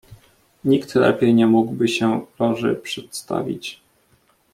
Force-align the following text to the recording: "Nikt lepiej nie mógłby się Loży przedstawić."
"Nikt 0.65 0.95
lepiej 0.95 1.33
nie 1.33 1.47
mógłby 1.47 1.87
się 1.87 2.25
Loży 2.39 2.75
przedstawić." 2.75 3.81